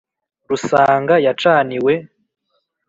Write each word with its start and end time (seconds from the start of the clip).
Rusanga* 0.49 1.15
yacaniwe, 1.25 1.93